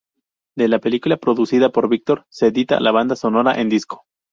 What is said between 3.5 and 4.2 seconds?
en disco.